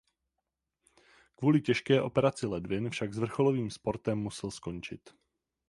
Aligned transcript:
Kvůli 1.35 1.61
těžké 1.61 2.01
operaci 2.01 2.47
ledvin 2.47 2.89
však 2.89 3.13
s 3.13 3.17
vrcholovým 3.17 3.69
sportem 3.71 4.17
musel 4.19 4.51
skončit. 4.51 5.09